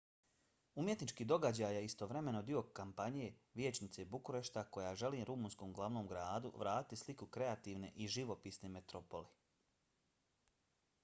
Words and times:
umjetnički 0.83 1.25
događaj 1.31 1.75
je 1.75 1.81
istovremeno 1.89 2.39
dio 2.47 2.63
kampanje 2.79 3.27
vijećnice 3.61 4.05
bukurešta 4.15 4.63
koja 4.77 4.95
želi 5.03 5.21
rumunskom 5.31 5.77
glavnom 5.81 6.09
gradu 6.15 6.53
vratiti 6.63 7.01
sliku 7.03 7.29
kreativne 7.37 7.93
i 8.05 8.11
živopisne 8.17 8.75
metropole 8.79 9.31